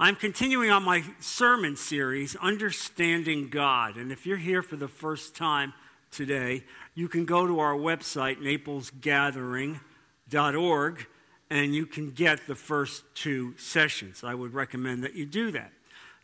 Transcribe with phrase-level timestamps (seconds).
[0.00, 3.96] I'm continuing on my sermon series, Understanding God.
[3.96, 5.72] And if you're here for the first time
[6.12, 6.62] today,
[6.94, 11.06] you can go to our website, naplesgathering.org,
[11.50, 14.22] and you can get the first two sessions.
[14.22, 15.72] I would recommend that you do that.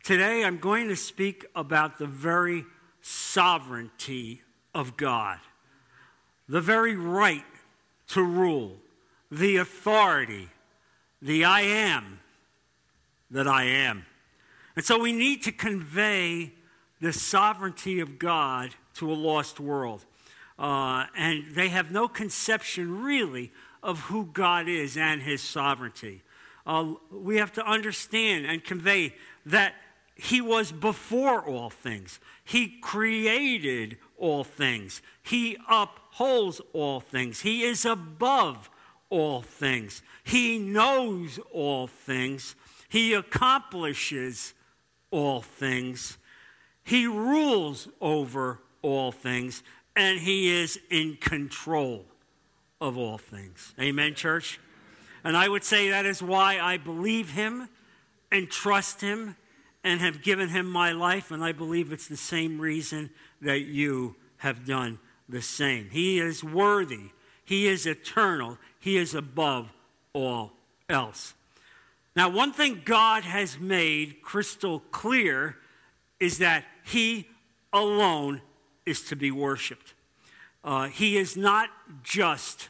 [0.03, 2.63] Today, I'm going to speak about the very
[3.01, 4.41] sovereignty
[4.73, 5.39] of God,
[6.47, 7.43] the very right
[8.07, 8.77] to rule,
[9.29, 10.47] the authority,
[11.21, 12.21] the I am
[13.31, 14.05] that I am.
[14.75, 16.53] And so we need to convey
[17.01, 20.05] the sovereignty of God to a lost world.
[20.57, 23.51] Uh, and they have no conception really
[23.83, 26.23] of who God is and his sovereignty.
[26.65, 29.13] Uh, we have to understand and convey
[29.45, 29.75] that
[30.15, 37.85] he was before all things, he created all things, he upholds all things, he is
[37.85, 38.69] above
[39.09, 42.55] all things, he knows all things.
[42.89, 44.53] He accomplishes
[45.11, 46.17] all things.
[46.83, 49.63] He rules over all things,
[49.95, 52.05] and He is in control
[52.81, 53.73] of all things.
[53.79, 54.59] Amen, church?
[55.23, 57.69] And I would say that is why I believe Him
[58.31, 59.35] and trust Him
[59.83, 63.09] and have given Him my life, and I believe it's the same reason
[63.41, 65.89] that you have done the same.
[65.91, 67.11] He is worthy,
[67.43, 69.71] He is eternal, He is above
[70.13, 70.53] all
[70.89, 71.34] else.
[72.15, 75.57] Now, one thing God has made crystal clear
[76.19, 77.27] is that He
[77.73, 78.41] alone
[78.85, 79.93] is to be worshiped.
[80.63, 81.69] Uh, he is not
[82.01, 82.69] just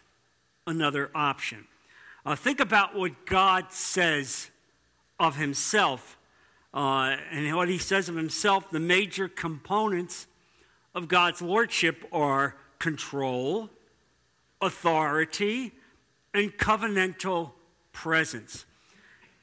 [0.68, 1.66] another option.
[2.26, 4.50] Uh, think about what God says
[5.20, 6.18] of Himself
[6.74, 8.70] uh, and what He says of Himself.
[8.70, 10.28] The major components
[10.94, 13.70] of God's lordship are control,
[14.62, 15.72] authority,
[16.34, 17.52] and covenantal
[17.94, 18.66] presence.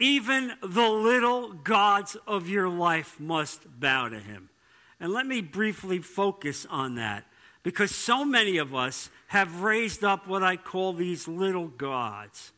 [0.03, 4.51] Even the little gods of your life must bow to him.
[4.99, 7.25] And let me briefly focus on that
[7.63, 12.51] because so many of us have raised up what I call these little gods,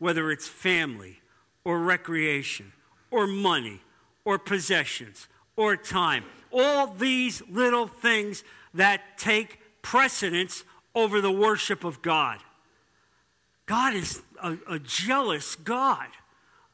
[0.00, 1.20] whether it's family
[1.62, 2.72] or recreation
[3.12, 3.80] or money
[4.24, 6.24] or possessions or time.
[6.52, 8.42] All these little things
[8.74, 10.64] that take precedence
[10.96, 12.40] over the worship of God.
[13.66, 16.08] God is a, a jealous God.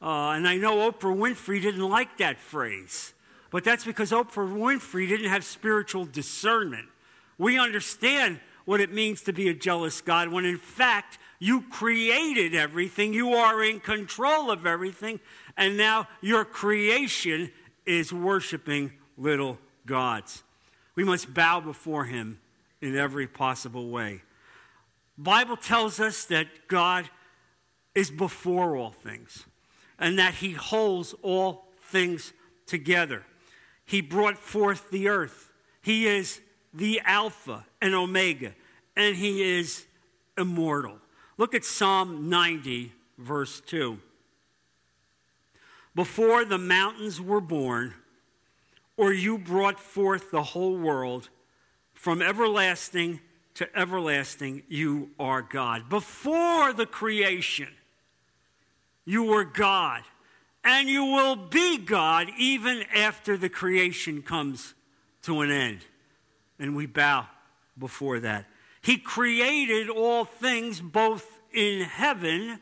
[0.05, 3.15] Uh, and I know Oprah Winfrey didn't like that phrase,
[3.49, 6.87] but that's because Oprah Winfrey didn't have spiritual discernment.
[7.39, 12.53] We understand what it means to be a jealous God when, in fact, you created
[12.53, 15.19] everything, you are in control of everything,
[15.57, 17.51] and now your creation
[17.87, 20.43] is worshiping little gods.
[20.93, 22.39] We must bow before him
[22.79, 24.21] in every possible way.
[25.17, 27.09] Bible tells us that God
[27.95, 29.45] is before all things
[29.99, 32.33] and that he holds all things
[32.65, 33.23] together.
[33.85, 35.49] He brought forth the earth.
[35.81, 36.41] He is
[36.73, 38.53] the Alpha and Omega,
[38.95, 39.85] and he is
[40.37, 40.97] immortal.
[41.37, 43.99] Look at Psalm 90, verse 2.
[45.93, 47.93] Before the mountains were born,
[48.97, 51.29] or you brought forth the whole world,
[51.93, 53.21] from everlasting
[53.55, 55.89] to everlasting, you are God.
[55.89, 57.69] Before the creation,
[59.05, 60.01] you were God,
[60.63, 64.73] and you will be God even after the creation comes
[65.23, 65.79] to an end.
[66.59, 67.27] And we bow
[67.77, 68.45] before that.
[68.81, 72.59] He created all things both in heaven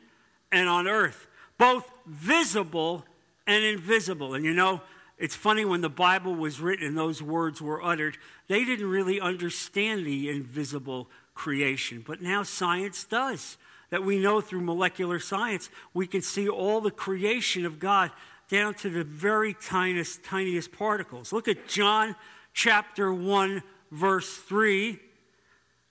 [0.51, 1.27] and on earth,
[1.57, 3.05] both visible
[3.47, 4.33] and invisible.
[4.33, 4.81] And you know,
[5.17, 8.17] it's funny when the Bible was written and those words were uttered,
[8.47, 12.03] they didn't really understand the invisible creation.
[12.05, 13.57] But now science does
[13.93, 18.09] that we know through molecular science, we can see all the creation of God
[18.49, 21.31] down to the very tiniest, tiniest particles.
[21.31, 22.15] Look at John
[22.55, 23.61] chapter 1,
[23.91, 24.97] verse 3,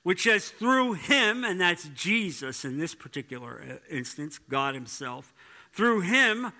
[0.03, 5.33] which says, Through him, and that's Jesus in this particular uh, instance, God himself,
[5.73, 6.51] through him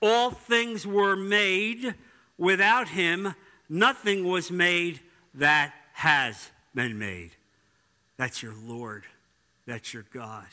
[0.00, 1.96] all things were made.
[2.38, 3.34] Without him,
[3.68, 5.00] nothing was made
[5.34, 7.32] that has been made.
[8.16, 9.02] That's your Lord.
[9.66, 10.46] That's your God.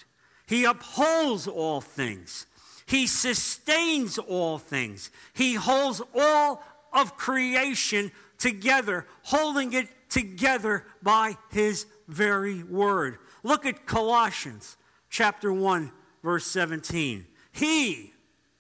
[0.50, 2.48] He upholds all things.
[2.88, 5.12] He sustains all things.
[5.34, 13.20] He holds all of creation together, holding it together by his very word.
[13.44, 14.76] Look at Colossians
[15.12, 15.92] chapter 1
[16.24, 17.28] verse 17.
[17.52, 18.14] He,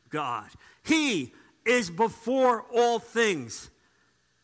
[0.09, 0.50] God,
[0.83, 1.33] he
[1.65, 3.71] is before all things,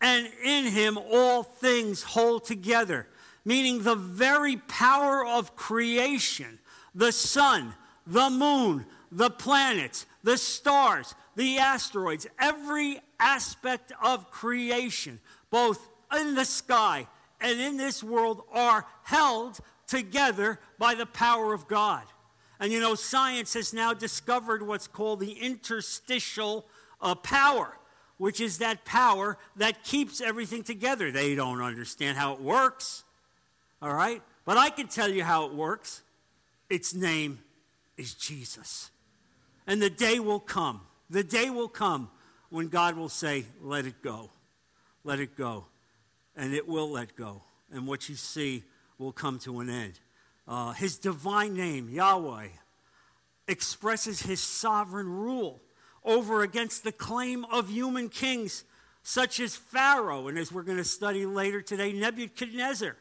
[0.02, 3.08] and in him all things hold together,
[3.46, 6.58] meaning the very power of creation
[6.96, 7.76] the sun,
[8.08, 15.20] the moon, the planets, the stars, the asteroids, every aspect of creation,
[15.50, 17.08] both in the sky
[17.42, 22.04] and in this world, are held together by the power of God.
[22.60, 26.66] And you know, science has now discovered what's called the interstitial
[27.02, 27.78] uh, power,
[28.18, 31.12] which is that power that keeps everything together.
[31.12, 33.04] They don't understand how it works,
[33.82, 34.22] all right?
[34.46, 36.02] But I can tell you how it works.
[36.70, 37.40] Its name
[37.98, 38.92] is Jesus.
[39.68, 42.10] And the day will come, the day will come
[42.50, 44.30] when God will say, Let it go,
[45.04, 45.66] let it go.
[46.36, 47.44] And it will let go.
[47.72, 48.64] And what you see
[48.98, 50.00] will come to an end.
[50.48, 52.48] Uh, his divine name, Yahweh,
[53.48, 55.62] expresses his sovereign rule
[56.04, 58.64] over against the claim of human kings
[59.02, 62.96] such as Pharaoh, and as we're going to study later today, Nebuchadnezzar.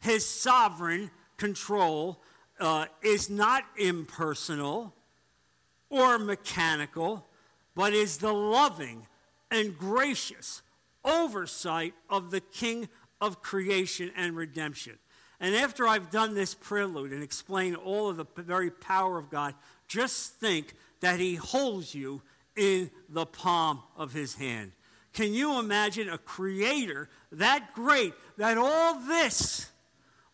[0.00, 2.22] His sovereign control
[2.60, 4.94] uh, is not impersonal
[5.88, 7.26] or mechanical,
[7.74, 9.06] but is the loving
[9.50, 10.62] and gracious
[11.04, 12.88] oversight of the King
[13.20, 14.98] of creation and redemption.
[15.40, 19.54] And after I've done this prelude and explained all of the very power of God,
[19.88, 22.22] just think that He holds you
[22.56, 24.72] in the palm of His hand.
[25.12, 29.69] Can you imagine a creator that great that all this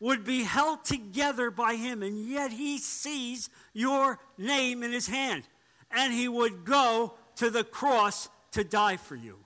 [0.01, 5.45] would be held together by Him, and yet He sees your name in His hand,
[5.91, 9.37] and He would go to the cross to die for you?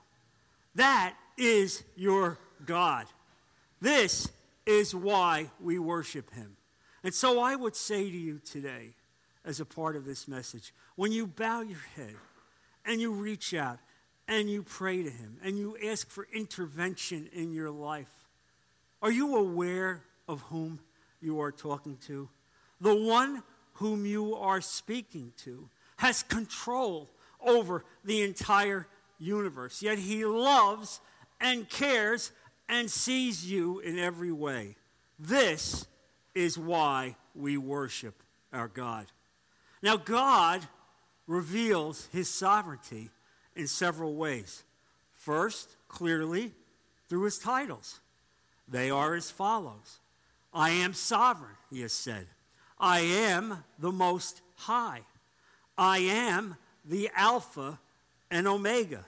[0.75, 3.05] That is your God.
[3.81, 4.31] This
[4.65, 6.55] is why we worship him.
[7.03, 8.91] And so I would say to you today,
[9.43, 12.15] as a part of this message, when you bow your head
[12.85, 13.79] and you reach out
[14.27, 18.11] and you pray to him and you ask for intervention in your life,
[19.01, 20.79] are you aware of whom
[21.21, 22.29] you are talking to?
[22.79, 23.43] The one
[23.73, 27.09] whom you are speaking to has control
[27.41, 28.87] over the entire
[29.19, 31.01] universe, yet he loves
[31.39, 32.31] and cares
[32.69, 34.77] and sees you in every way.
[35.19, 35.85] This
[36.33, 38.23] is why we worship
[38.53, 39.07] our God.
[39.83, 40.61] Now, God
[41.27, 43.09] reveals his sovereignty
[43.55, 44.63] in several ways.
[45.13, 46.53] First, clearly,
[47.09, 47.99] through his titles.
[48.67, 49.99] They are as follows
[50.53, 52.27] I am sovereign, he has said.
[52.79, 55.01] I am the Most High.
[55.77, 57.79] I am the Alpha
[58.29, 59.05] and Omega.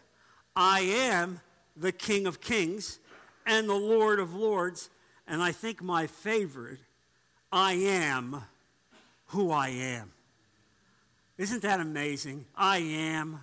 [0.55, 1.41] I am
[1.75, 2.99] the King of Kings
[3.45, 4.89] and the Lord of Lords.
[5.27, 6.79] And I think my favorite,
[7.51, 8.43] I am
[9.27, 10.11] who I am.
[11.37, 12.45] Isn't that amazing?
[12.55, 13.39] I am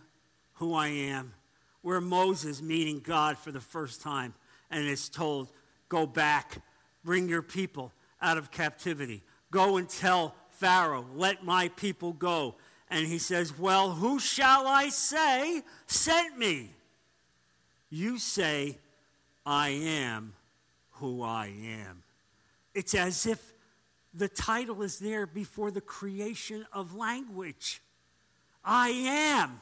[0.54, 1.34] who I am.
[1.82, 4.34] Where Moses meeting God for the first time
[4.70, 5.48] and is told,
[5.88, 6.62] Go back,
[7.04, 9.22] bring your people out of captivity.
[9.50, 12.56] Go and tell Pharaoh, Let my people go.
[12.88, 16.74] And he says, Well, who shall I say sent me?
[17.88, 18.78] You say,
[19.44, 20.34] I am
[20.92, 22.02] who I am.
[22.74, 23.52] It's as if
[24.12, 27.80] the title is there before the creation of language.
[28.64, 29.60] I am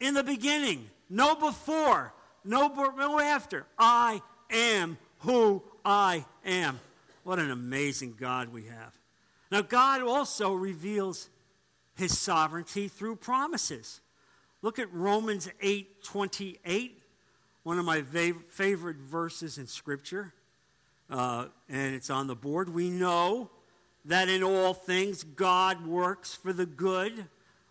[0.00, 2.12] in the beginning, no before,
[2.44, 3.66] no, no after.
[3.78, 4.20] I
[4.50, 6.80] am who I am.
[7.24, 8.92] What an amazing God we have.
[9.50, 11.30] Now, God also reveals
[11.96, 14.02] his sovereignty through promises.
[14.60, 17.02] Look at Romans 8 28
[17.68, 20.32] one of my favorite verses in Scripture,
[21.10, 22.70] uh, and it's on the board.
[22.70, 23.50] We know
[24.06, 27.26] that in all things God works for the good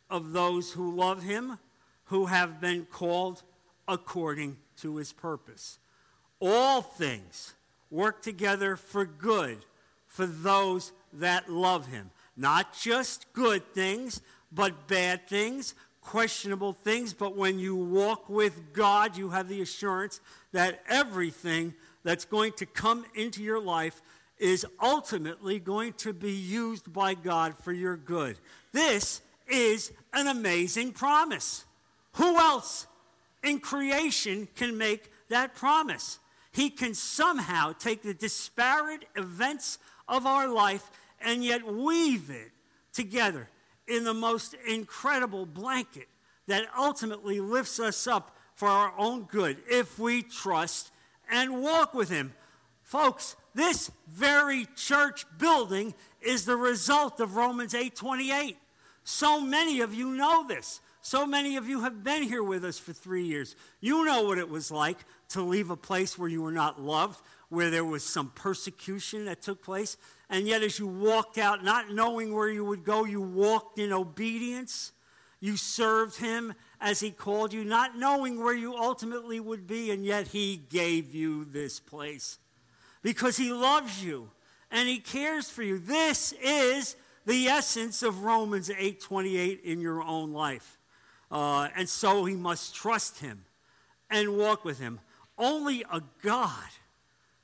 [0.07, 1.57] of those who love Him,
[2.05, 3.41] who have been called
[3.87, 5.79] according to His purpose.
[6.39, 7.55] All things
[7.89, 9.65] work together for good
[10.07, 12.11] for those that love Him.
[12.35, 19.17] Not just good things, but bad things, questionable things, but when you walk with God,
[19.17, 24.01] you have the assurance that everything that's going to come into your life
[24.37, 28.37] is ultimately going to be used by God for your good.
[28.71, 31.65] This is an amazing promise.
[32.13, 32.87] Who else
[33.43, 36.19] in creation can make that promise?
[36.57, 40.89] He can somehow take the disparate events of our life
[41.21, 42.51] and yet weave it
[42.93, 43.47] together
[43.87, 46.07] in the most incredible blanket
[46.47, 50.89] that ultimately lifts us up for our own good if we trust
[51.29, 52.33] and walk with Him.
[52.81, 58.57] Folks, this very church building is the result of Romans 8:28.
[59.03, 60.81] So many of you know this.
[61.01, 63.55] So many of you have been here with us for 3 years.
[63.79, 64.97] You know what it was like
[65.29, 69.41] to leave a place where you were not loved, where there was some persecution that
[69.41, 69.97] took place,
[70.29, 73.93] and yet, as you walked out, not knowing where you would go, you walked in
[73.93, 74.91] obedience.
[75.39, 80.05] You served him as He called you, not knowing where you ultimately would be, and
[80.05, 82.39] yet He gave you this place
[83.01, 84.31] because He loves you
[84.71, 85.77] and He cares for you.
[85.77, 90.77] This is the essence of Romans 8:28 in your own life.
[91.29, 93.43] Uh, and so he must trust him
[94.09, 95.01] and walk with him.
[95.37, 96.69] Only a God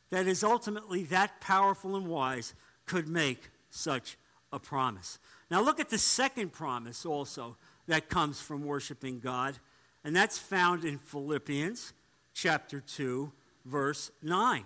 [0.09, 2.53] that is ultimately that powerful and wise
[2.85, 4.17] could make such
[4.51, 5.19] a promise.
[5.49, 7.57] Now, look at the second promise also
[7.87, 9.57] that comes from worshiping God,
[10.03, 11.93] and that's found in Philippians
[12.33, 13.31] chapter 2,
[13.65, 14.63] verse 9.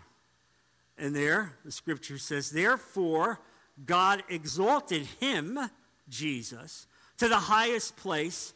[0.98, 3.40] And there, the scripture says, Therefore,
[3.86, 5.60] God exalted him,
[6.10, 8.54] Jesus, to the highest place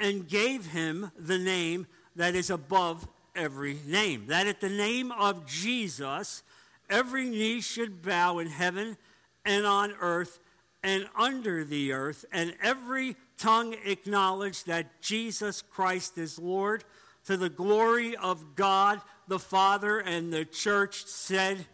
[0.00, 3.06] and gave him the name that is above
[3.36, 4.26] every name.
[4.26, 6.42] That at the name of Jesus,
[6.90, 8.96] every knee should bow in heaven
[9.44, 10.40] and on earth
[10.82, 16.84] and under the earth, and every tongue acknowledge that Jesus Christ is Lord
[17.26, 19.98] to the glory of God the Father.
[19.98, 21.66] And the church said,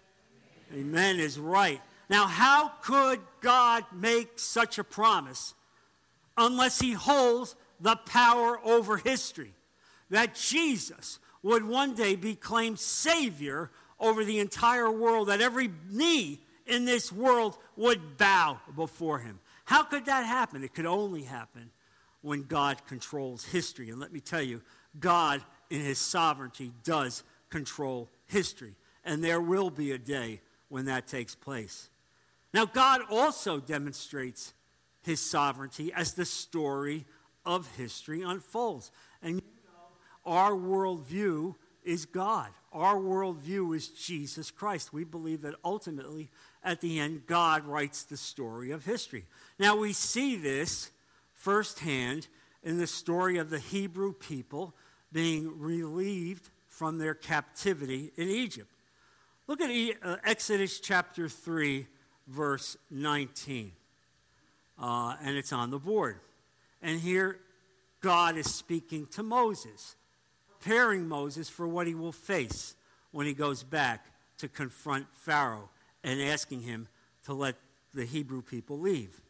[0.73, 1.81] Amen, Amen is right.
[2.09, 5.55] Now, how could God make such a promise
[6.37, 9.53] unless he holds the power over history?
[10.09, 16.41] That Jesus would one day be claimed Savior over the entire world, that every knee
[16.67, 19.41] in this world would bow before him.
[19.65, 20.65] How could that happen?
[20.65, 21.71] It could only happen
[22.21, 23.91] when God controls history.
[23.91, 24.61] And let me tell you,
[24.99, 28.77] God, in his sovereignty, does control history.
[29.05, 31.89] And there will be a day when that takes place.
[32.55, 34.53] Now, God also demonstrates
[35.03, 37.07] his sovereignty as the story
[37.45, 38.91] of history unfolds.
[39.23, 39.43] And
[40.25, 42.51] our worldview is God.
[42.73, 44.93] Our worldview is Jesus Christ.
[44.93, 46.31] We believe that ultimately,
[46.65, 49.27] at the end, God writes the story of history.
[49.59, 50.91] Now, we see this
[51.35, 52.29] firsthand
[52.63, 54.75] in the story of the Hebrew people
[55.13, 58.71] being relieved from their captivity in Egypt.
[59.47, 59.71] Look at
[60.03, 61.87] uh, Exodus chapter 3,
[62.27, 63.73] verse 19.
[64.81, 66.21] Uh, and it's on the board.
[66.81, 67.39] And here,
[68.01, 69.97] God is speaking to Moses,
[70.63, 72.77] preparing Moses for what he will face
[73.11, 74.07] when he goes back
[74.39, 75.69] to confront Pharaoh
[76.05, 76.87] and asking him
[77.25, 77.57] to let
[77.95, 79.21] the Hebrew people leave.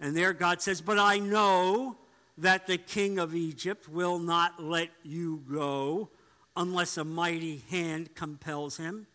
[0.00, 1.98] And there, God says, But I know
[2.38, 6.08] that the king of Egypt will not let you go
[6.56, 9.06] unless a mighty hand compels him.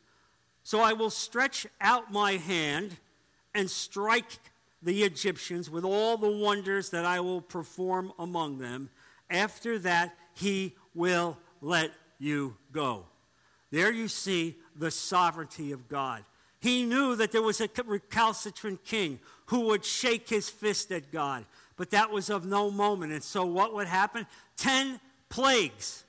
[0.64, 2.98] So I will stretch out my hand
[3.56, 4.38] and strike
[4.84, 8.90] the Egyptians with all the wonders that I will perform among them.
[9.28, 13.06] After that, he will let you go.
[13.72, 16.24] There you see the sovereignty of God.
[16.60, 21.46] He knew that there was a recalcitrant king who would shake his fist at God,
[21.76, 23.14] but that was of no moment.
[23.14, 24.26] And so, what would happen?
[24.56, 25.00] Ten
[25.30, 26.04] plagues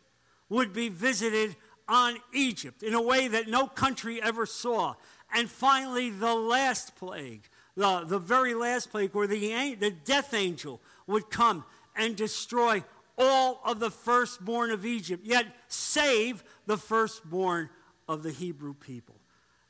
[0.48, 1.54] would be visited
[1.88, 4.94] on Egypt in a way that no country ever saw.
[5.34, 10.80] And finally, the last plague, the, the very last plague, where the, the death angel
[11.06, 11.64] would come
[11.96, 12.82] and destroy
[13.18, 17.68] all of the firstborn of Egypt, yet save the firstborn
[18.08, 19.16] of the Hebrew people.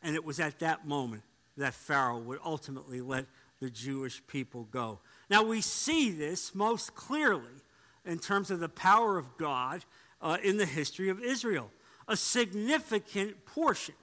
[0.02, 1.22] And it was at that moment
[1.56, 3.26] that Pharaoh would ultimately let
[3.60, 5.00] the Jewish people go.
[5.28, 7.62] Now, we see this most clearly
[8.04, 9.84] in terms of the power of God
[10.22, 11.70] uh, in the history of Israel.
[12.06, 13.94] A significant portion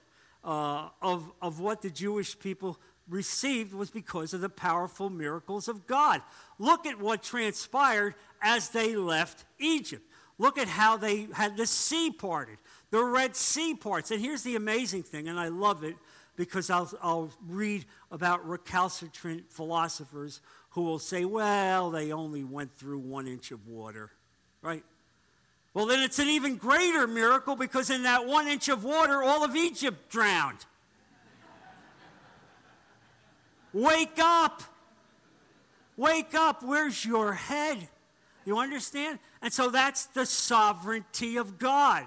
[0.44, 5.86] uh, of, of what the Jewish people received was because of the powerful miracles of
[5.86, 6.22] God.
[6.58, 10.02] Look at what transpired as they left Egypt.
[10.38, 12.58] Look at how they had the sea parted,
[12.90, 14.10] the Red Sea parts.
[14.10, 15.96] And here's the amazing thing, and I love it
[16.36, 20.40] because I'll, I'll read about recalcitrant philosophers
[20.70, 24.12] who will say, well, they only went through one inch of water,
[24.60, 24.84] right?
[25.72, 29.44] Well, then it's an even greater miracle because in that one inch of water, all
[29.44, 30.64] of Egypt drowned.
[33.72, 34.62] Wake up!
[35.96, 36.62] Wake up!
[36.62, 37.88] Where's your head?
[38.46, 39.18] You understand?
[39.42, 42.06] And so that's the sovereignty of God.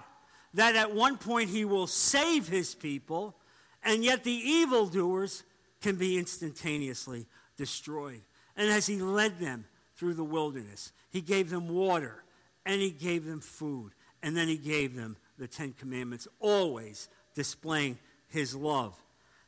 [0.55, 3.36] That at one point he will save his people,
[3.84, 5.43] and yet the evildoers
[5.81, 8.22] can be instantaneously destroyed.
[8.55, 9.65] And as he led them
[9.96, 12.24] through the wilderness, he gave them water
[12.65, 13.91] and he gave them food,
[14.22, 18.96] and then he gave them the Ten Commandments, always displaying his love.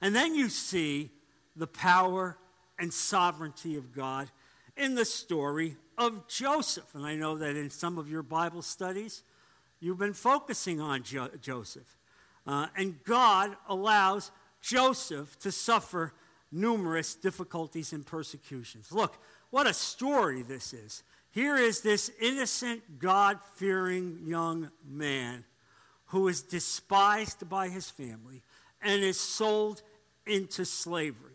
[0.02, 1.12] And then you see
[1.56, 2.38] the power
[2.80, 4.32] and sovereignty of God
[4.76, 6.96] in the story of Joseph.
[6.96, 9.24] And I know that in some of your Bible studies,
[9.80, 11.98] you've been focusing on jo- Joseph.
[12.48, 14.32] Uh, and God allows
[14.62, 16.14] Joseph to suffer
[16.52, 18.92] numerous difficulties and persecutions.
[18.92, 19.18] Look,
[19.52, 21.04] what a story this is.
[21.30, 25.46] Here is this innocent, God fearing young man
[26.08, 28.42] who is despised by his family
[28.82, 29.84] and is sold
[30.26, 31.32] into slavery.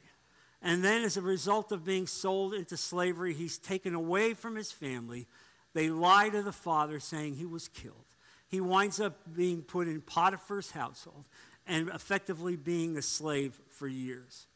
[0.66, 4.73] And then, as a result of being sold into slavery, he's taken away from his
[4.73, 5.28] family.
[5.75, 8.04] They lie to the father, saying he was killed.
[8.49, 11.25] He winds up being put in Potiphar's household
[11.68, 14.49] and effectively being a slave for years.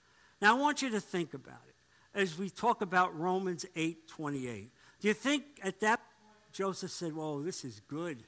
[0.43, 1.77] Now, I want you to think about it
[2.13, 4.69] as we talk about Romans 8 28.
[5.01, 8.19] Do you think at that point Joseph said, Whoa, this is good?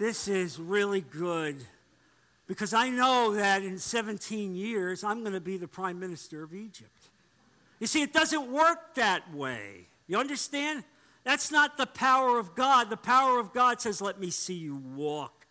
[0.00, 1.64] This is really good.
[2.48, 6.54] Because I know that in 17 years, I'm going to be the prime minister of
[6.54, 7.10] Egypt.
[7.78, 9.86] You see, it doesn't work that way.
[10.08, 10.82] You understand?
[11.24, 12.88] That's not the power of God.
[12.88, 15.46] The power of God says, Let me see you walk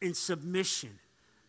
[0.00, 0.98] in submission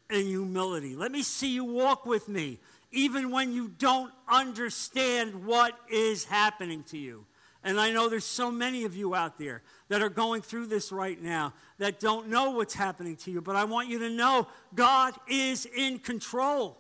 [0.10, 0.96] and humility.
[0.96, 2.58] Let me see you walk with me,
[2.92, 7.26] even when you don't understand what is happening to you.
[7.64, 10.92] And I know there's so many of you out there that are going through this
[10.92, 14.48] right now that don't know what's happening to you, but I want you to know
[14.74, 16.78] God is in control.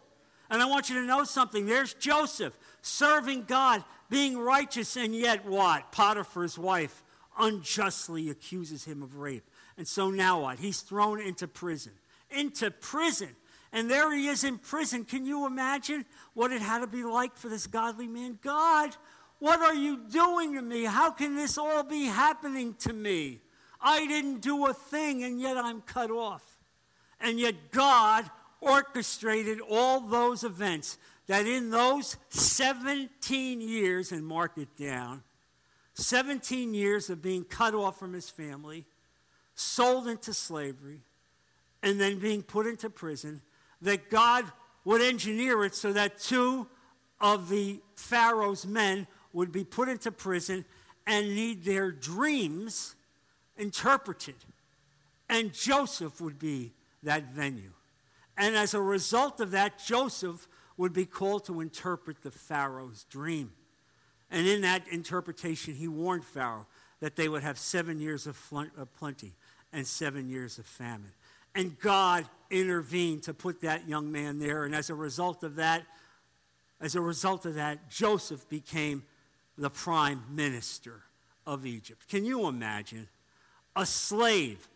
[0.49, 1.65] And I want you to know something.
[1.65, 5.91] There's Joseph serving God, being righteous, and yet what?
[5.91, 7.03] Potiphar's wife
[7.37, 9.49] unjustly accuses him of rape.
[9.77, 10.59] And so now what?
[10.59, 11.93] He's thrown into prison.
[12.31, 13.29] Into prison.
[13.71, 15.05] And there he is in prison.
[15.05, 18.39] Can you imagine what it had to be like for this godly man?
[18.41, 18.95] God,
[19.39, 20.83] what are you doing to me?
[20.83, 23.39] How can this all be happening to me?
[23.81, 26.43] I didn't do a thing, and yet I'm cut off.
[27.21, 28.29] And yet God
[28.61, 35.23] orchestrated all those events that in those 17 years, and mark it down,
[35.93, 38.85] 17 years of being cut off from his family,
[39.55, 41.01] sold into slavery,
[41.81, 43.41] and then being put into prison,
[43.81, 44.45] that God
[44.83, 46.67] would engineer it so that two
[47.21, 50.65] of the Pharaoh's men would be put into prison
[51.05, 52.95] and need their dreams
[53.57, 54.35] interpreted.
[55.29, 56.71] And Joseph would be
[57.03, 57.71] that venue.
[58.37, 63.51] And as a result of that, Joseph would be called to interpret the Pharaoh's dream.
[64.31, 66.67] And in that interpretation, he warned Pharaoh
[66.99, 68.37] that they would have seven years of
[68.97, 69.33] plenty
[69.73, 71.11] and seven years of famine.
[71.55, 74.65] And God intervened to put that young man there.
[74.65, 75.83] And as a result of that,
[76.79, 79.03] as a result of that, Joseph became
[79.61, 81.01] the prime minister
[81.45, 82.07] of Egypt.
[82.07, 83.07] Can you imagine?
[83.75, 84.67] A slave,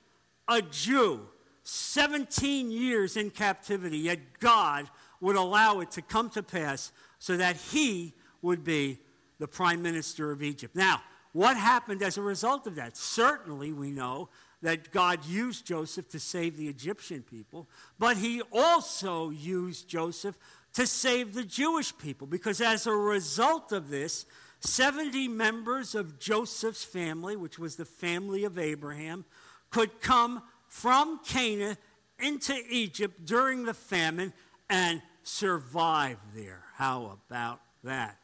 [0.48, 1.22] a Jew,
[1.64, 4.90] 17 years in captivity, yet God
[5.22, 9.00] would allow it to come to pass so that he would be
[9.40, 10.76] the prime minister of Egypt.
[10.76, 12.98] Now, what happened as a result of that?
[12.98, 14.30] Certainly, we know
[14.62, 17.68] that God used Joseph to save the Egyptian people,
[18.00, 20.38] but he also used Joseph
[20.74, 24.26] to save the Jewish people because as a result of this,
[24.66, 29.26] 70 members of Joseph's family, which was the family of Abraham,
[29.70, 31.78] could come from Canaan
[32.18, 34.32] into Egypt during the famine
[34.70, 36.64] and survive there.
[36.76, 38.18] How about that?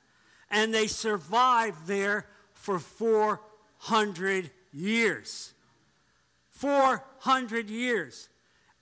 [0.50, 5.54] And they survived there for 400 years.
[6.52, 8.30] 400 years.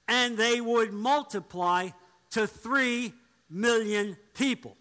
[0.07, 1.89] And they would multiply
[2.31, 3.13] to 3
[3.49, 4.77] million people.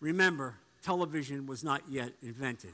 [0.00, 0.56] Remember,
[0.88, 2.72] television was not yet invented.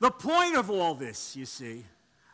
[0.00, 1.86] the point of all this, you see,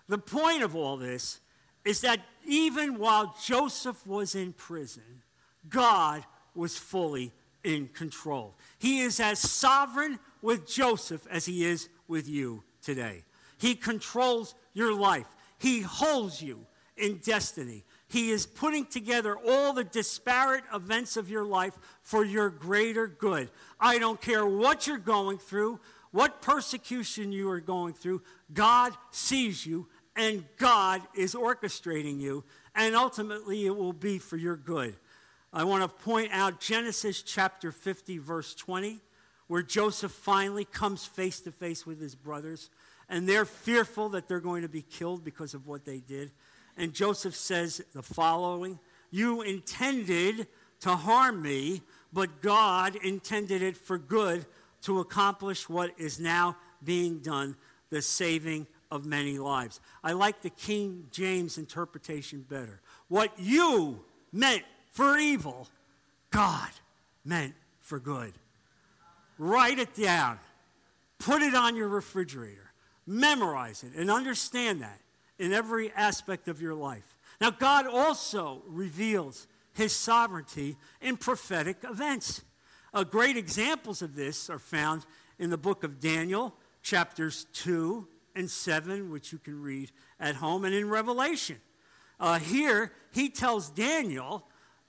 [0.08, 1.38] the point of all this
[1.84, 5.22] is that even while Joseph was in prison,
[5.68, 6.24] God
[6.56, 8.56] was fully in control.
[8.80, 13.22] He is as sovereign with Joseph as he is with you today.
[13.56, 16.66] He controls your life, He holds you
[16.98, 17.84] in destiny.
[18.08, 23.50] He is putting together all the disparate events of your life for your greater good.
[23.78, 25.80] I don't care what you're going through,
[26.11, 32.96] what persecution you are going through, God sees you and God is orchestrating you, and
[32.96, 34.96] ultimately it will be for your good.
[35.52, 38.98] I want to point out Genesis chapter 50, verse 20,
[39.46, 42.68] where Joseph finally comes face to face with his brothers,
[43.08, 46.32] and they're fearful that they're going to be killed because of what they did.
[46.78, 48.78] And Joseph says the following
[49.10, 50.46] You intended
[50.80, 54.46] to harm me, but God intended it for good
[54.82, 57.56] to accomplish what is now being done,
[57.90, 59.80] the saving of many lives.
[60.04, 62.80] I like the King James interpretation better.
[63.08, 64.62] What you meant
[64.92, 65.68] for evil,
[66.30, 66.70] God
[67.24, 68.34] meant for good.
[69.36, 70.38] Write it down,
[71.18, 72.72] put it on your refrigerator,
[73.04, 75.00] memorize it, and understand that
[75.38, 77.18] in every aspect of your life.
[77.40, 82.42] Now, God also reveals his sovereignty in prophetic events.
[82.92, 85.07] Uh, great examples of this are found
[85.38, 90.64] in the book of Daniel, chapters 2 and 7, which you can read at home,
[90.64, 91.59] and in Revelation.
[92.18, 94.44] Uh, here, he tells Daniel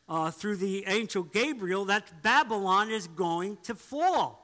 [0.08, 4.39] uh, through the angel Gabriel that Babylon is going to fall.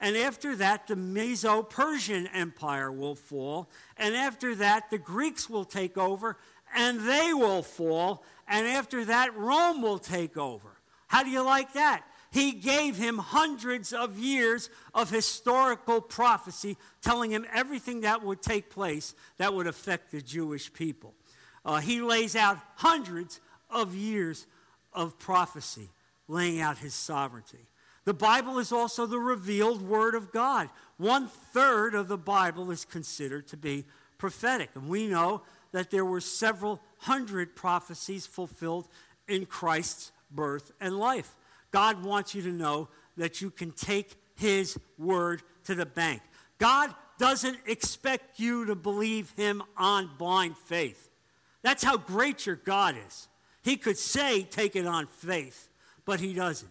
[0.00, 3.70] And after that, the Medo Persian Empire will fall.
[3.96, 6.36] And after that, the Greeks will take over
[6.74, 8.22] and they will fall.
[8.46, 10.68] And after that, Rome will take over.
[11.08, 12.04] How do you like that?
[12.30, 18.68] He gave him hundreds of years of historical prophecy telling him everything that would take
[18.68, 21.14] place that would affect the Jewish people.
[21.64, 24.46] Uh, he lays out hundreds of years
[24.92, 25.88] of prophecy,
[26.28, 27.68] laying out his sovereignty.
[28.06, 30.70] The Bible is also the revealed Word of God.
[30.96, 33.84] One third of the Bible is considered to be
[34.16, 34.70] prophetic.
[34.74, 35.42] And we know
[35.72, 38.86] that there were several hundred prophecies fulfilled
[39.26, 41.34] in Christ's birth and life.
[41.72, 46.22] God wants you to know that you can take His Word to the bank.
[46.58, 51.10] God doesn't expect you to believe Him on blind faith.
[51.62, 53.26] That's how great your God is.
[53.62, 55.68] He could say, take it on faith,
[56.04, 56.70] but He doesn't.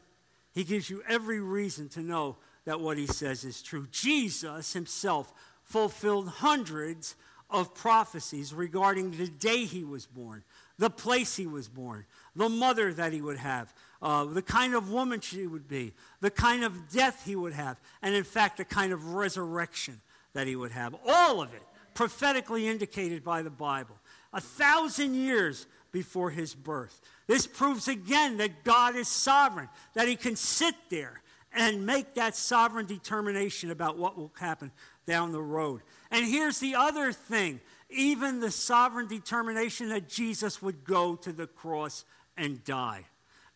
[0.56, 3.88] He gives you every reason to know that what He says is true.
[3.92, 5.32] Jesus Himself
[5.64, 7.16] fulfilled hundreds
[7.50, 10.44] of prophecies regarding the day He was born,
[10.80, 14.90] the place He was born, the mother that He would have, uh, the kind of
[14.90, 18.66] woman she would be, the kind of death He would have, and in fact, the
[18.66, 20.00] kind of resurrection
[20.34, 20.96] that He would have.
[21.06, 21.64] All of it
[21.94, 23.98] prophetically indicated by the Bible
[24.32, 27.00] a thousand years before his birth.
[27.26, 31.22] This proves again that God is sovereign, that he can sit there
[31.54, 34.74] and make that sovereign determination about what will happen
[35.06, 35.84] down the road.
[36.12, 41.48] And here's the other thing even the sovereign determination that Jesus would go to the
[41.48, 42.04] cross
[42.36, 43.06] and die.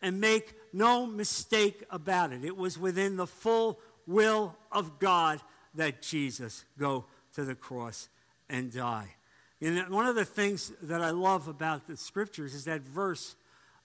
[0.00, 2.42] And make no mistake about it.
[2.42, 5.42] It was within the full will of God
[5.74, 8.08] that Jesus go to the cross
[8.48, 9.16] and die.
[9.62, 13.36] And one of the things that I love about the scriptures is that verse,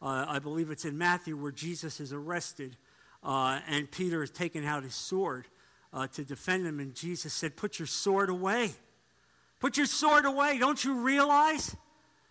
[0.02, 2.78] uh, I believe it's in Matthew, where Jesus is arrested
[3.24, 5.48] uh, and Peter has taken out his sword
[5.92, 6.80] uh, to defend him.
[6.80, 8.72] And Jesus said, Put your sword away.
[9.60, 10.60] Put your sword away.
[10.60, 11.76] Don't you realize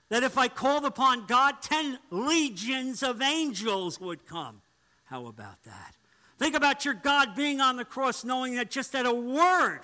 [0.09, 4.63] that if I called upon God, 10 legions of angels would come?
[5.07, 5.95] How about that?
[6.39, 9.81] Think about your God being on the cross, knowing that just at a word,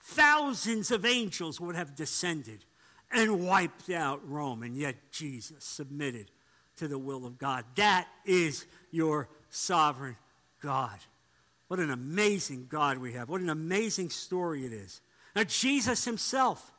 [0.00, 2.64] thousands of angels would have descended
[3.12, 4.62] and wiped out Rome.
[4.62, 6.30] And yet Jesus submitted
[6.76, 7.64] to the will of God.
[7.76, 10.16] That is your sovereign
[10.62, 10.98] God.
[11.68, 13.28] What an amazing God we have.
[13.28, 15.00] What an amazing story it is.
[15.34, 16.72] Now, Jesus himself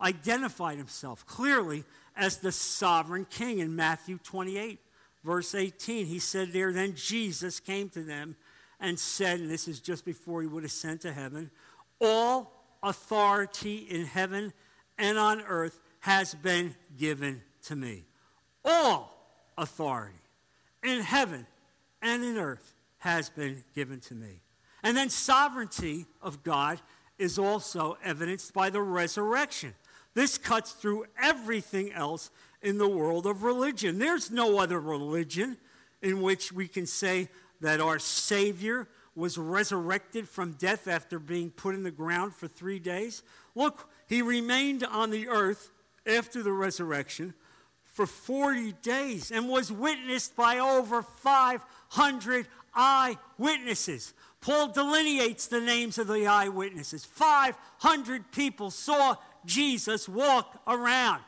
[0.00, 1.84] identified himself clearly
[2.16, 4.78] as the sovereign king in Matthew 28,
[5.24, 6.06] verse 18.
[6.06, 8.36] He said there, Then Jesus came to them
[8.80, 11.50] and said, and this is just before he would ascend to heaven,
[12.00, 14.52] All authority in heaven
[14.98, 18.04] and on earth has been given to me.
[18.64, 19.12] All
[19.58, 20.14] authority
[20.82, 21.46] in heaven
[22.02, 24.40] and in earth has been given to me.
[24.82, 26.80] And then sovereignty of God
[27.18, 29.74] is also evidenced by the resurrection.
[30.14, 32.30] This cuts through everything else
[32.62, 33.98] in the world of religion.
[33.98, 35.56] There's no other religion
[36.02, 37.28] in which we can say
[37.60, 42.78] that our Savior was resurrected from death after being put in the ground for three
[42.78, 43.22] days.
[43.54, 45.70] Look, he remained on the earth
[46.06, 47.34] after the resurrection
[47.84, 54.14] for 40 days and was witnessed by over 500 eyewitnesses.
[54.40, 57.04] Paul delineates the names of the eyewitnesses.
[57.04, 61.22] 500 people saw Jesus walk around,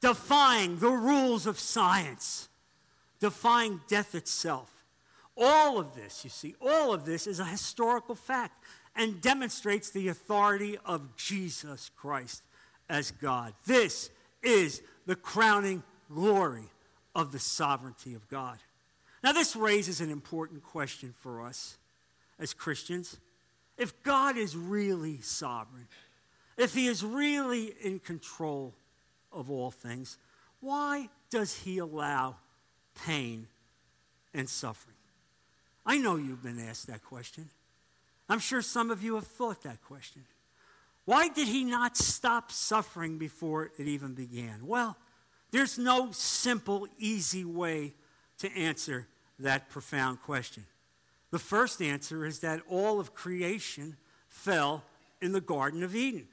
[0.00, 2.48] defying the rules of science,
[3.20, 4.70] defying death itself.
[5.36, 8.62] All of this, you see, all of this is a historical fact
[8.96, 12.42] and demonstrates the authority of Jesus Christ
[12.88, 13.54] as God.
[13.66, 14.10] This
[14.42, 16.70] is the crowning glory
[17.14, 18.58] of the sovereignty of God.
[19.22, 21.78] Now, this raises an important question for us
[22.38, 23.18] as Christians.
[23.78, 25.88] If God is really sovereign,
[26.56, 28.74] if He is really in control
[29.32, 30.18] of all things,
[30.60, 32.36] why does He allow
[33.06, 33.48] pain
[34.32, 34.96] and suffering?
[35.86, 37.50] I know you've been asked that question.
[38.28, 40.24] I'm sure some of you have thought that question.
[41.04, 44.66] Why did he not stop suffering before it even began?
[44.66, 44.96] Well,
[45.50, 47.92] there's no simple, easy way
[48.38, 49.06] to answer
[49.38, 50.64] that profound question.
[51.30, 53.96] The first answer is that all of creation
[54.28, 54.82] fell
[55.20, 56.26] in the Garden of Eden.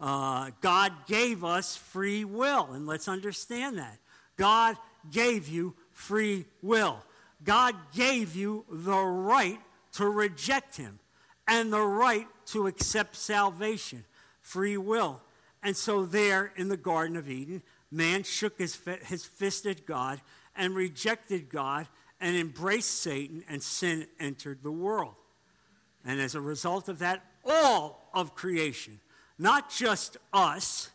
[0.00, 3.98] Uh, God gave us free will, and let's understand that.
[4.36, 4.76] God
[5.10, 6.98] gave you free will.
[7.44, 9.60] God gave you the right
[9.92, 10.98] to reject him
[11.46, 14.04] and the right to accept salvation,
[14.40, 15.20] free will.
[15.62, 20.20] And so, there in the Garden of Eden, man shook his, his fist at God
[20.54, 21.88] and rejected God
[22.20, 25.14] and embraced Satan, and sin entered the world.
[26.04, 29.00] And as a result of that, all of creation,
[29.38, 30.90] not just us,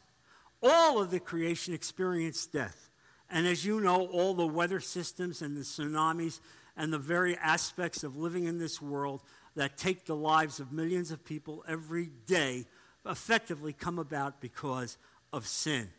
[0.61, 2.89] all of the creation experienced death.
[3.29, 6.39] And as you know, all the weather systems and the tsunamis
[6.75, 9.21] and the very aspects of living in this world
[9.55, 12.65] that take the lives of millions of people every day
[13.05, 14.97] effectively come about because
[15.33, 15.89] of sin.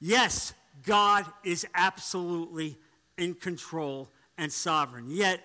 [0.00, 0.52] Yes,
[0.84, 2.76] God is absolutely
[3.18, 4.08] in control
[4.38, 5.06] and sovereign.
[5.08, 5.40] Yet,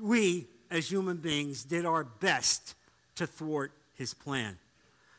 [0.00, 2.74] we, as human beings, did our best
[3.16, 4.58] to thwart his plan.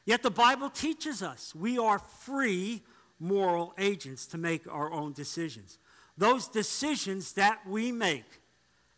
[0.05, 2.83] Yet, the Bible teaches us we are free
[3.19, 5.79] moral agents to make our own decisions.
[6.17, 8.25] Those decisions that we make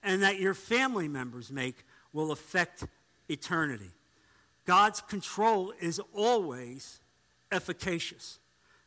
[0.04, 2.86] and that your family members make will affect
[3.30, 3.92] eternity.
[4.66, 7.00] God's control is always
[7.52, 8.40] efficacious.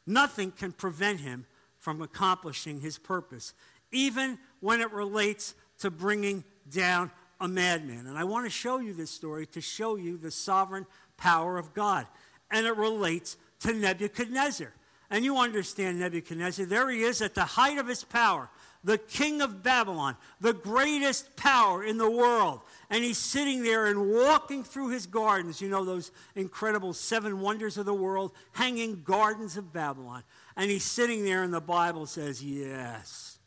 [0.07, 1.47] Nothing can prevent him
[1.79, 3.55] from accomplishing his purpose,
[3.91, 8.07] even when it relates to bringing down a madman.
[8.07, 11.73] And I want to show you this story to show you the sovereign power of
[11.73, 12.07] God.
[12.51, 14.73] And it relates to Nebuchadnezzar.
[15.11, 16.67] And you understand Nebuchadnezzar.
[16.67, 18.51] There he is at the height of his power,
[18.83, 22.61] the king of Babylon, the greatest power in the world.
[22.88, 25.61] And he's sitting there and walking through his gardens.
[25.61, 30.23] You know, those incredible seven wonders of the world, hanging gardens of Babylon.
[30.57, 33.38] And he's sitting there, and the Bible says, Yes.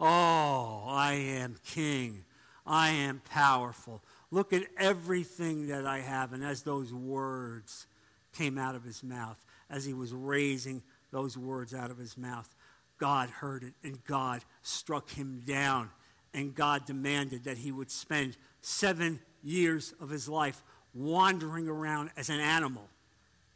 [0.00, 2.24] Oh, I am king.
[2.66, 4.02] I am powerful.
[4.30, 6.32] Look at everything that I have.
[6.32, 7.86] And as those words
[8.32, 12.54] came out of his mouth, as he was raising those words out of his mouth,
[13.00, 15.90] God heard it and God struck him down.
[16.32, 20.62] And God demanded that he would spend seven years of his life
[20.94, 22.88] wandering around as an animal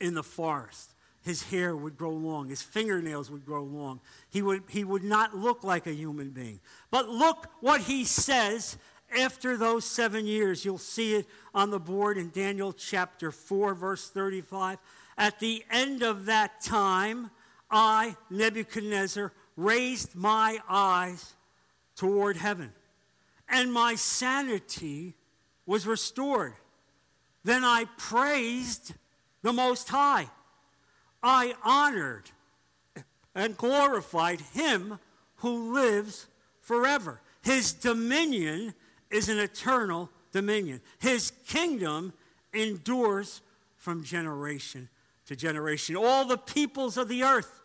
[0.01, 4.01] in the forest his hair would grow long, his fingernails would grow long.
[4.29, 6.61] He would, he would not look like a human being.
[6.91, 8.77] But look what he says
[9.17, 10.67] after those seven years.
[10.67, 14.77] You'll see it on the board in Daniel chapter 4, verse 35.
[15.17, 17.31] At the end of that time,
[17.75, 21.35] I, Nebuchadnezzar, raised my eyes
[21.97, 22.73] toward heaven,
[23.49, 25.15] and my sanity
[25.67, 26.55] was restored.
[27.43, 28.95] Then I praised
[29.43, 30.29] the Most High
[31.25, 32.31] I honored
[33.35, 34.99] and glorified him
[35.37, 36.27] who lives
[36.61, 37.23] forever.
[37.43, 38.75] His dominion
[39.11, 40.83] is an eternal dominion.
[40.99, 42.13] His kingdom
[42.53, 43.41] endures
[43.77, 44.91] from generation
[45.27, 45.97] to generation.
[45.97, 47.61] All the peoples of the earth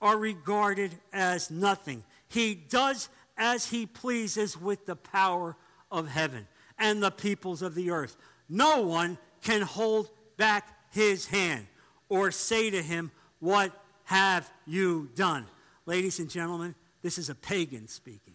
[0.00, 2.04] are regarded as nothing.
[2.28, 5.56] He does as he pleases with the power
[5.90, 6.46] of heaven
[6.78, 8.16] and the peoples of the earth.
[8.48, 11.66] No one can hold back his hand
[12.08, 13.72] or say to him, What
[14.04, 15.46] have you done?
[15.86, 18.34] Ladies and gentlemen, this is a pagan speaking.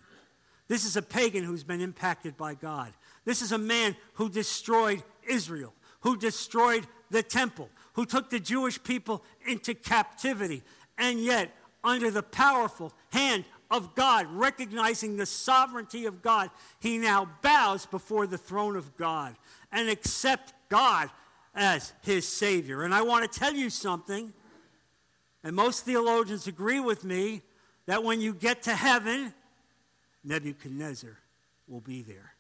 [0.67, 2.93] This is a pagan who's been impacted by God.
[3.26, 8.82] This is a man who destroyed Israel, who destroyed the temple, who took the Jewish
[8.82, 10.63] people into captivity,
[11.01, 11.51] and yet,
[11.83, 18.27] under the powerful hand of God, recognizing the sovereignty of God, he now bows before
[18.27, 19.35] the throne of God
[19.71, 21.09] and accepts God
[21.55, 22.83] as his Savior.
[22.83, 24.31] And I want to tell you something,
[25.43, 27.41] and most theologians agree with me,
[27.87, 29.33] that when you get to heaven,
[30.23, 31.17] Nebuchadnezzar
[31.67, 32.35] will be there.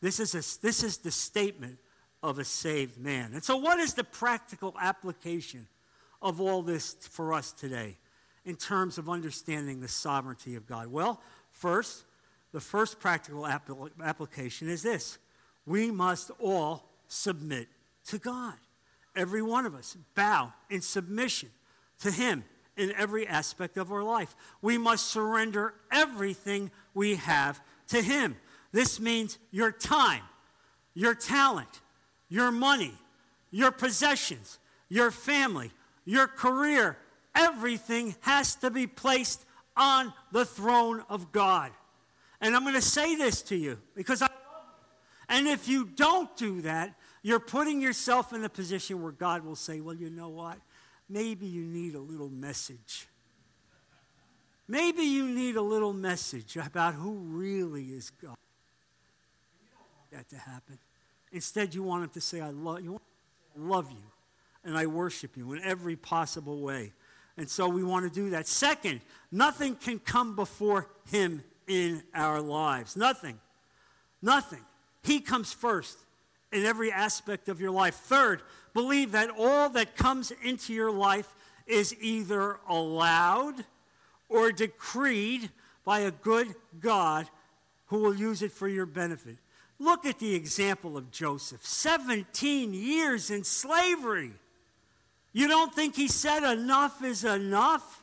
[0.00, 1.78] This is, a, this is the statement
[2.22, 3.32] of a saved man.
[3.32, 5.66] And so, what is the practical application
[6.20, 7.96] of all this for us today
[8.44, 10.88] in terms of understanding the sovereignty of God?
[10.88, 12.04] Well, first,
[12.52, 15.18] the first practical application is this
[15.66, 17.68] we must all submit
[18.06, 18.54] to God.
[19.14, 21.50] Every one of us bow in submission
[22.00, 22.44] to Him
[22.76, 24.34] in every aspect of our life.
[24.62, 28.36] We must surrender everything we have to Him.
[28.72, 30.22] This means your time,
[30.94, 31.80] your talent,
[32.28, 32.94] your money,
[33.50, 35.72] your possessions, your family,
[36.08, 36.98] your career.
[37.34, 39.44] Everything has to be placed
[39.76, 41.70] on the throne of God.
[42.40, 44.28] And I'm going to say this to you because I
[45.30, 49.56] and if you don't do that, you're putting yourself in a position where God will
[49.56, 50.56] say, Well, you know what?
[51.10, 53.06] Maybe you need a little message.
[54.66, 58.36] Maybe you need a little message about who really is God.
[60.10, 60.78] You that to happen.
[61.30, 62.98] Instead, you want him to say, I love you.
[63.54, 64.17] I love you
[64.64, 66.92] and I worship you in every possible way.
[67.36, 68.46] And so we want to do that.
[68.46, 72.96] Second, nothing can come before him in our lives.
[72.96, 73.38] Nothing.
[74.20, 74.64] Nothing.
[75.02, 75.98] He comes first
[76.52, 77.94] in every aspect of your life.
[77.94, 78.42] Third,
[78.74, 81.34] believe that all that comes into your life
[81.66, 83.64] is either allowed
[84.28, 85.50] or decreed
[85.84, 87.28] by a good God
[87.86, 89.36] who will use it for your benefit.
[89.78, 94.32] Look at the example of Joseph 17 years in slavery.
[95.38, 98.02] You don't think he said enough is enough?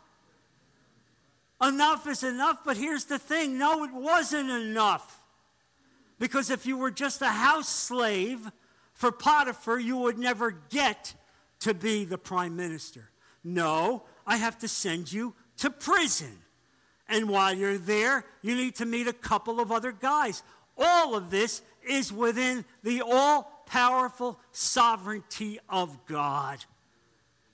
[1.61, 5.21] Enough is enough, but here's the thing no, it wasn't enough.
[6.17, 8.49] Because if you were just a house slave
[8.93, 11.13] for Potiphar, you would never get
[11.59, 13.11] to be the prime minister.
[13.43, 16.37] No, I have to send you to prison.
[17.09, 20.41] And while you're there, you need to meet a couple of other guys.
[20.77, 26.63] All of this is within the all powerful sovereignty of God.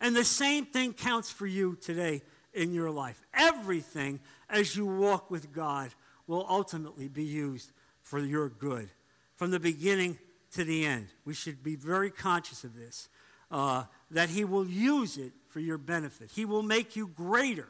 [0.01, 3.21] And the same thing counts for you today in your life.
[3.33, 5.91] Everything as you walk with God
[6.27, 8.89] will ultimately be used for your good
[9.37, 10.17] from the beginning
[10.53, 11.07] to the end.
[11.23, 13.09] We should be very conscious of this
[13.51, 16.31] uh, that He will use it for your benefit.
[16.31, 17.69] He will make you greater.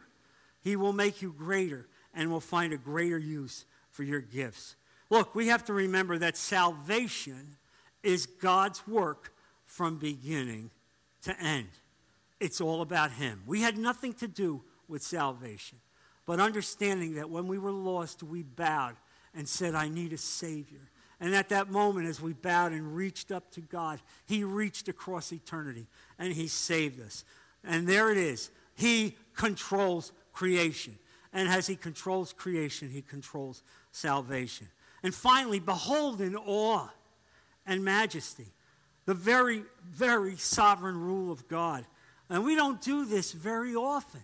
[0.63, 4.76] He will make you greater and will find a greater use for your gifts.
[5.10, 7.58] Look, we have to remember that salvation
[8.04, 9.34] is God's work
[9.65, 10.72] from beginning
[11.24, 11.67] to end.
[12.42, 13.44] It's all about Him.
[13.46, 15.78] We had nothing to do with salvation,
[16.26, 18.96] but understanding that when we were lost, we bowed
[19.36, 20.90] and said, I need a Savior.
[21.20, 25.32] And at that moment, as we bowed and reached up to God, He reached across
[25.32, 27.24] eternity and He saved us.
[27.64, 28.50] And there it is.
[28.74, 30.98] He controls creation.
[31.32, 34.68] And as He controls creation, He controls salvation.
[35.04, 36.90] And finally, behold in awe
[37.68, 38.48] and majesty
[39.06, 41.86] the very, very sovereign rule of God.
[42.32, 44.22] And we don't do this very often.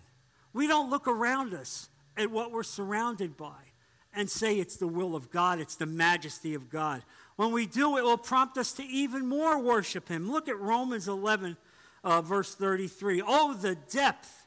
[0.54, 3.68] We don't look around us at what we're surrounded by
[4.14, 7.02] and say it's the will of God, it's the majesty of God.
[7.36, 10.32] When we do, it will prompt us to even more worship Him.
[10.32, 11.58] Look at Romans 11,
[12.02, 13.22] uh, verse 33.
[13.24, 14.46] Oh, the depth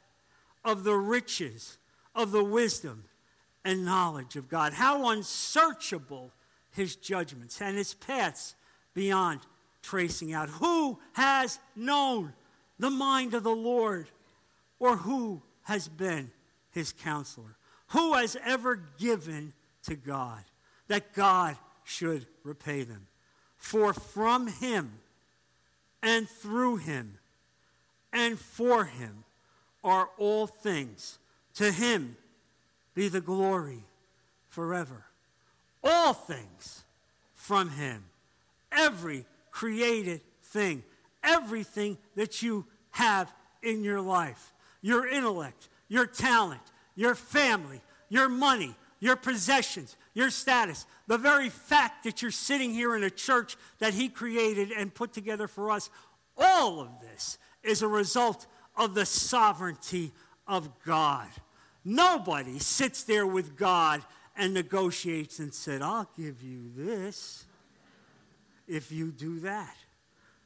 [0.66, 1.78] of the riches
[2.16, 3.04] of the wisdom
[3.64, 4.74] and knowledge of God.
[4.74, 6.32] How unsearchable
[6.72, 8.56] his judgments and his paths
[8.96, 9.42] beyond
[9.84, 10.50] tracing out.
[10.50, 12.34] Who has known
[12.82, 14.08] the mind of the Lord?
[14.80, 16.32] Or who has been
[16.72, 17.56] his counselor?
[17.88, 20.44] Who has ever given to God
[20.88, 23.08] that God should repay them?
[23.56, 24.92] For from him
[26.04, 27.20] and through him
[28.12, 29.24] and for him
[29.84, 31.20] are all things.
[31.56, 32.18] To him
[32.94, 33.84] be the glory
[34.50, 35.06] forever.
[35.84, 36.84] All things
[37.42, 38.04] from Him.
[38.72, 40.84] Every created thing.
[41.24, 44.54] Everything that you have in your life.
[44.82, 46.62] Your intellect, your talent,
[46.96, 50.86] your family, your money, your possessions, your status.
[51.08, 55.14] The very fact that you're sitting here in a church that He created and put
[55.14, 55.90] together for us.
[56.38, 60.12] All of this is a result of the sovereignty
[60.48, 61.28] of God.
[61.84, 64.02] Nobody sits there with God
[64.36, 67.46] and negotiates and said, I'll give you this
[68.68, 69.76] if you do that.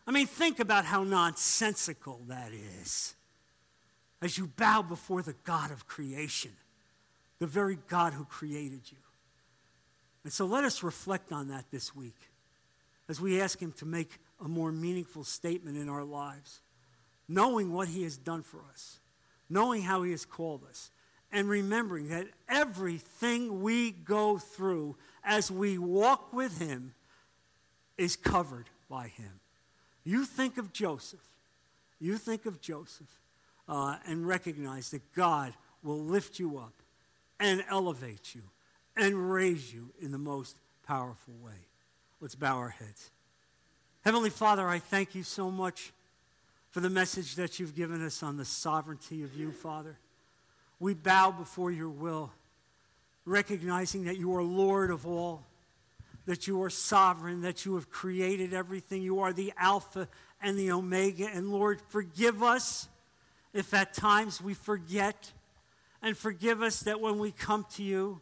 [0.07, 3.15] I mean, think about how nonsensical that is.
[4.21, 6.51] As you bow before the God of creation,
[7.39, 8.97] the very God who created you.
[10.23, 12.15] And so let us reflect on that this week
[13.07, 16.61] as we ask Him to make a more meaningful statement in our lives,
[17.27, 18.99] knowing what He has done for us,
[19.49, 20.91] knowing how He has called us,
[21.31, 26.93] and remembering that everything we go through as we walk with Him
[27.97, 29.39] is covered by Him.
[30.05, 31.19] You think of Joseph.
[31.99, 33.09] You think of Joseph
[33.67, 36.73] uh, and recognize that God will lift you up
[37.39, 38.43] and elevate you
[38.95, 40.55] and raise you in the most
[40.87, 41.67] powerful way.
[42.21, 43.09] Let's bow our heads.
[44.03, 45.91] Heavenly Father, I thank you so much
[46.69, 49.97] for the message that you've given us on the sovereignty of you, Father.
[50.79, 52.31] We bow before your will,
[53.25, 55.43] recognizing that you are Lord of all,
[56.25, 59.01] that you are sovereign, that you have created everything.
[59.01, 60.07] You are the Alpha
[60.41, 61.27] and the Omega.
[61.31, 62.87] And Lord, forgive us
[63.53, 65.31] if at times we forget,
[66.01, 68.21] and forgive us that when we come to you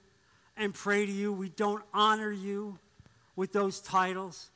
[0.55, 2.77] and pray to you, we don't honor you
[3.35, 4.51] with those titles.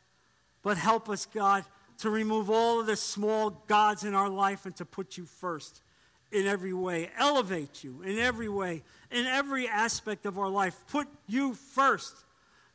[0.62, 1.66] But help us, God,
[2.00, 5.82] to remove all of the small gods in our life and to put you first
[6.32, 10.76] in every way, elevate you in every way, in every aspect of our life.
[10.92, 12.16] Put you first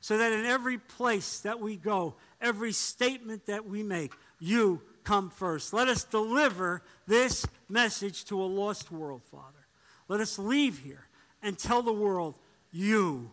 [0.02, 5.30] so that in every place that we go, every statement that we make, you come
[5.30, 5.72] first.
[5.72, 9.64] Let us deliver this message to a lost world, Father.
[10.08, 11.06] Let us leave here
[11.40, 12.34] and tell the world,
[12.72, 13.30] you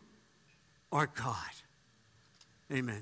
[0.92, 1.36] are God.
[2.72, 3.02] Amen.